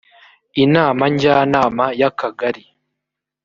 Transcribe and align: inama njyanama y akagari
inama 0.63 1.03
njyanama 1.13 1.85
y 1.99 2.03
akagari 2.09 2.63